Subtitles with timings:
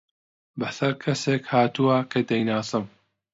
[0.59, 2.85] بەسەر کەسێک هاتووە کە دەیناسم.